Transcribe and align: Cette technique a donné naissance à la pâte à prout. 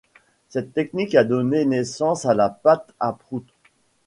Cette 0.49 0.73
technique 0.73 1.13
a 1.13 1.23
donné 1.23 1.63
naissance 1.63 2.25
à 2.25 2.33
la 2.33 2.49
pâte 2.49 2.89
à 2.99 3.13
prout. 3.13 3.45